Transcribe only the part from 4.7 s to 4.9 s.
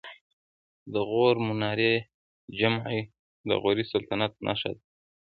ده